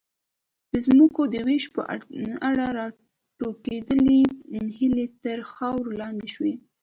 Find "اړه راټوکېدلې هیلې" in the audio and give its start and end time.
2.49-5.05